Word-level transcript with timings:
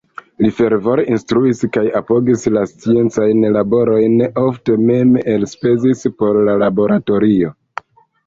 Li 0.43 0.47
fervore 0.59 1.03
instruis 1.15 1.59
kaj 1.75 1.83
apogis 1.99 2.45
la 2.55 2.63
sciencajn 2.71 3.45
laborojn, 3.57 4.15
ofte 4.45 4.77
mem 4.87 5.13
elspezis 5.35 6.01
por 6.23 6.41
la 6.49 6.57
laboratorio. 6.65 7.53